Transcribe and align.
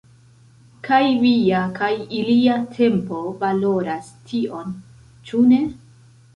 Kaj 0.87 1.01
via 1.23 1.59
kaj 1.75 1.91
ilia 2.21 2.57
tempo 2.79 3.21
valoras 3.45 4.11
tion, 4.33 4.77
ĉu 5.31 5.47
ne? 5.55 5.65